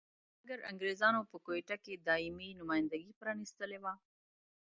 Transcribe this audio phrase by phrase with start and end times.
[0.37, 3.93] مګر انګریزانو په کوټه کې دایمي نمایندګي پرانیستلې وه.